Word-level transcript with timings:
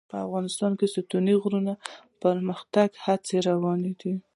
افغانستان 0.27 0.71
کې 0.79 0.85
د 0.89 0.93
ستوني 0.93 1.35
غرونه 1.41 1.73
د 1.77 1.81
پرمختګ 2.23 2.89
هڅې 3.05 3.37
روانې 3.49 3.91
دي. 3.99 4.13